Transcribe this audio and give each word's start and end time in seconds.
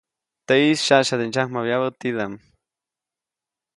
Teʼis 0.47 0.79
saʼsyade 0.87 1.23
ndsyamjabyabä 1.27 1.87
tidaʼm. 1.99 2.33